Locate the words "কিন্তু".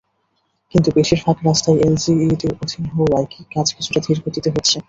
0.73-0.89